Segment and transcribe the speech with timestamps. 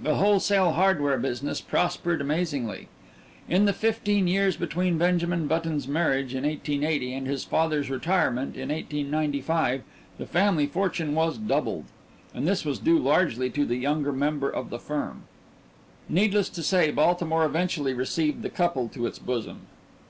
[0.00, 2.88] The wholesale hardware business prospered amazingly.
[3.50, 8.70] In the fifteen years between Benjamin Button's marriage in 1880 and his father's retirement in
[8.70, 9.82] 1895,
[10.16, 11.84] the family fortune was doubled
[12.32, 15.24] and this was due largely to the younger member of the firm.
[16.08, 19.66] Needless to say, Baltimore eventually received the couple to its bosom.